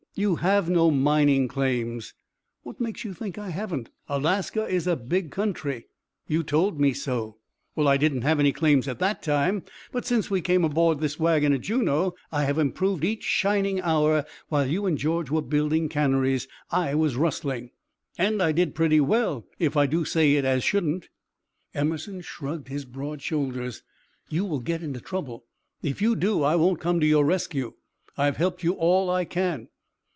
"You 0.13 0.35
have 0.35 0.69
no 0.69 0.91
mining 0.91 1.47
claims." 1.47 2.13
"What 2.63 2.81
makes 2.81 3.05
you 3.05 3.13
think 3.13 3.37
I 3.37 3.49
haven't? 3.49 3.89
Alaska 4.09 4.65
is 4.67 4.85
a 4.85 4.97
big 4.97 5.31
country." 5.31 5.87
"You 6.27 6.43
told 6.43 6.81
me 6.81 6.91
so." 6.91 7.37
"Well, 7.77 7.87
I 7.87 7.95
didn't 7.95 8.23
have 8.23 8.37
any 8.37 8.51
claims 8.51 8.89
at 8.89 8.99
that 8.99 9.23
time, 9.23 9.63
but 9.89 10.05
since 10.05 10.29
we 10.29 10.41
came 10.41 10.65
aboard 10.65 10.97
of 10.97 11.01
this 11.01 11.17
wagon 11.17 11.53
at 11.53 11.61
Juneau 11.61 12.13
I 12.29 12.43
have 12.43 12.59
improved 12.59 13.05
each 13.05 13.23
shining 13.23 13.79
hour. 13.79 14.25
While 14.49 14.65
you 14.67 14.85
and 14.85 14.97
George 14.97 15.31
was 15.31 15.45
building 15.45 15.87
canneries 15.87 16.45
I 16.69 16.93
was 16.93 17.15
rustling. 17.15 17.71
And 18.17 18.43
I 18.43 18.51
did 18.51 18.75
pretty 18.75 18.99
well, 18.99 19.47
if 19.59 19.77
I 19.77 19.85
do 19.85 20.03
say 20.03 20.33
it 20.33 20.43
as 20.43 20.61
shouldn't." 20.61 21.07
Emerson 21.73 22.19
shrugged 22.19 22.67
his 22.67 22.83
broad 22.83 23.21
shoulders. 23.21 23.81
"You 24.29 24.43
will 24.43 24.59
get 24.59 24.83
into 24.83 24.99
trouble! 24.99 25.45
If 25.81 26.01
you 26.01 26.17
do, 26.17 26.43
I 26.43 26.57
won't 26.57 26.81
come 26.81 26.99
to 26.99 27.07
your 27.07 27.23
rescue. 27.23 27.75
I 28.17 28.25
have 28.25 28.35
helped 28.35 28.61
you 28.61 28.73
all 28.73 29.09
I 29.09 29.23
can." 29.23 29.69